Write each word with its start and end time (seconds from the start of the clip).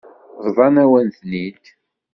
Bḍan-awen-ten-id. 0.45 1.63